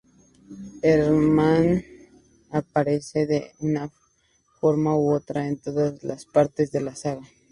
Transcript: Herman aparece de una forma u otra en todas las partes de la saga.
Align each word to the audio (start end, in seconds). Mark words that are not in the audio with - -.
Herman 0.81 1.85
aparece 2.49 3.27
de 3.27 3.51
una 3.59 3.87
forma 4.59 4.97
u 4.97 5.11
otra 5.13 5.47
en 5.47 5.59
todas 5.59 6.03
las 6.03 6.25
partes 6.25 6.71
de 6.71 6.81
la 6.81 6.95
saga. 6.95 7.21